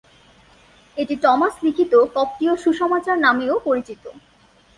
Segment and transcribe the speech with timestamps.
[0.97, 4.03] এটি টমাস লিখিত কপ্টীয় সুসমাচার নামেও পরিচিত।